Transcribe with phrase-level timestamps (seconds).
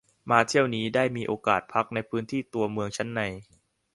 [0.29, 3.21] มาเที่ยวนี้ได้มีโอกาสพักในพื้นที่ตัวเมืองชั้นใน